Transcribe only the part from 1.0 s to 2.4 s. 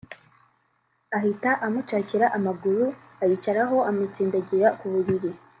ahita amucakira